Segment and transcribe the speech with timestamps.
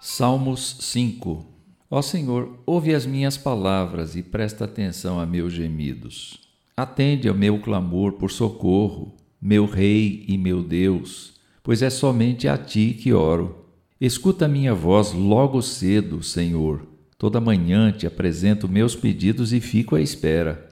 [0.00, 1.46] Salmos 5
[1.90, 6.38] Ó Senhor, ouve as minhas palavras e presta atenção a meus gemidos.
[6.76, 12.58] Atende ao meu clamor por socorro, meu Rei e meu Deus, pois é somente a
[12.58, 13.64] ti que oro.
[13.98, 16.86] Escuta minha voz logo cedo, Senhor.
[17.16, 20.68] Toda manhã te apresento meus pedidos e fico à espera.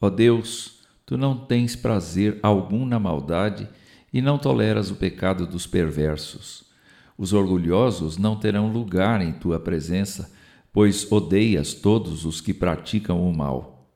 [0.00, 3.68] Ó Deus, tu não tens prazer algum na maldade
[4.12, 6.73] e não toleras o pecado dos perversos.
[7.16, 10.32] Os orgulhosos não terão lugar em tua presença,
[10.72, 13.88] pois odeias todos os que praticam o mal.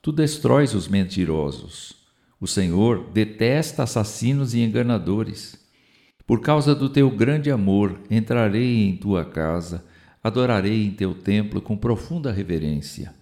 [0.00, 1.96] Tu destróis os mentirosos.
[2.40, 5.56] O Senhor detesta assassinos e enganadores.
[6.26, 9.84] Por causa do teu grande amor, entrarei em tua casa,
[10.22, 13.14] adorarei em teu templo com profunda reverência.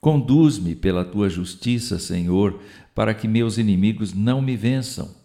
[0.00, 2.60] Conduz-me pela tua justiça, Senhor,
[2.94, 5.21] para que meus inimigos não me vençam.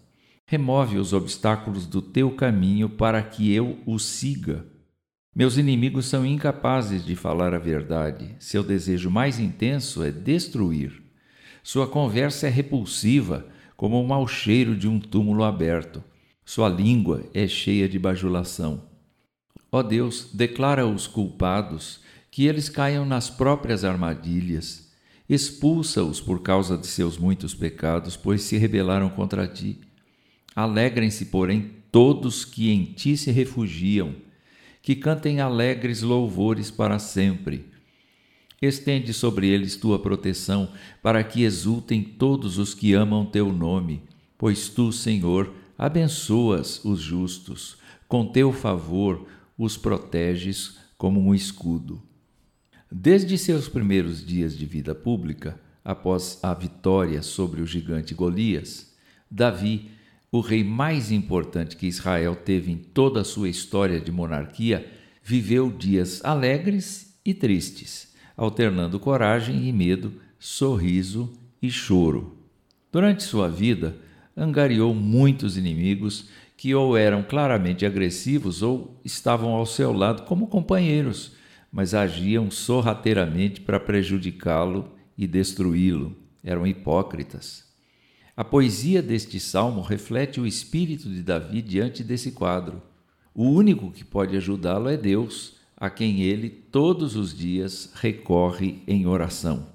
[0.50, 4.64] Remove os obstáculos do teu caminho para que eu o siga.
[5.36, 8.34] Meus inimigos são incapazes de falar a verdade.
[8.38, 11.02] Seu desejo mais intenso é destruir.
[11.62, 16.02] Sua conversa é repulsiva, como o mau cheiro de um túmulo aberto.
[16.46, 18.84] Sua língua é cheia de bajulação.
[19.70, 24.90] Ó Deus, declara os culpados que eles caiam nas próprias armadilhas.
[25.28, 29.86] Expulsa-os por causa de seus muitos pecados, pois se rebelaram contra ti.
[30.58, 34.16] Alegrem-se, porém, todos que em ti se refugiam,
[34.82, 37.66] que cantem alegres louvores para sempre.
[38.60, 44.02] Estende sobre eles tua proteção, para que exultem todos os que amam teu nome,
[44.36, 52.02] pois tu, Senhor, abençoas os justos, com teu favor os proteges como um escudo.
[52.90, 58.92] Desde seus primeiros dias de vida pública, após a vitória sobre o gigante Golias,
[59.30, 59.96] Davi
[60.30, 64.86] o rei mais importante que Israel teve em toda a sua história de monarquia,
[65.22, 72.36] viveu dias alegres e tristes, alternando coragem e medo, sorriso e choro.
[72.92, 73.96] Durante sua vida,
[74.36, 81.32] angariou muitos inimigos que ou eram claramente agressivos ou estavam ao seu lado como companheiros,
[81.70, 86.16] mas agiam sorrateiramente para prejudicá-lo e destruí-lo.
[86.42, 87.67] Eram hipócritas.
[88.38, 92.80] A poesia deste salmo reflete o espírito de Davi diante desse quadro.
[93.34, 99.08] O único que pode ajudá-lo é Deus, a quem ele todos os dias recorre em
[99.08, 99.66] oração.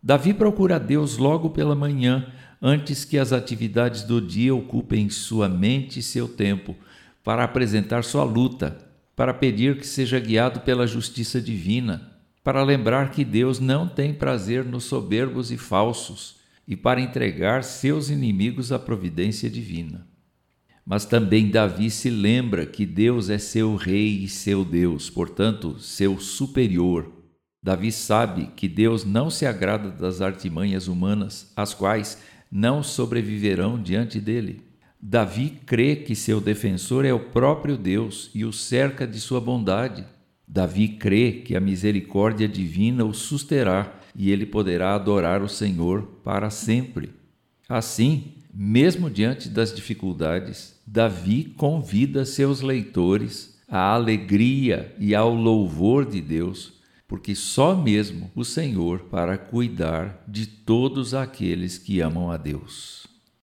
[0.00, 5.98] Davi procura Deus logo pela manhã, antes que as atividades do dia ocupem sua mente
[5.98, 6.76] e seu tempo,
[7.24, 8.78] para apresentar sua luta,
[9.16, 12.12] para pedir que seja guiado pela justiça divina,
[12.44, 16.35] para lembrar que Deus não tem prazer nos soberbos e falsos
[16.66, 20.06] e para entregar seus inimigos à providência divina.
[20.84, 26.18] Mas também Davi se lembra que Deus é seu rei e seu Deus, portanto, seu
[26.20, 27.10] superior.
[27.62, 34.20] Davi sabe que Deus não se agrada das artimanhas humanas, as quais não sobreviverão diante
[34.20, 34.62] dele.
[35.00, 40.04] Davi crê que seu defensor é o próprio Deus e o cerca de sua bondade.
[40.46, 46.48] Davi crê que a misericórdia divina o susterá e ele poderá adorar o Senhor para
[46.48, 47.10] sempre.
[47.68, 56.22] Assim, mesmo diante das dificuldades, Davi convida seus leitores à alegria e ao louvor de
[56.22, 56.72] Deus,
[57.06, 63.05] porque só mesmo o Senhor para cuidar de todos aqueles que amam a Deus.